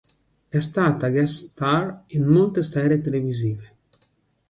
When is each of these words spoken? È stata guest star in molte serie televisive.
È 0.49 0.59
stata 0.59 1.09
guest 1.11 1.49
star 1.49 2.05
in 2.07 2.25
molte 2.25 2.63
serie 2.63 3.01
televisive. 3.01 3.75